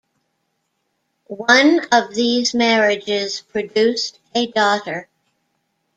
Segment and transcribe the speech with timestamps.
[1.27, 5.07] One of these marriages produced a daughter.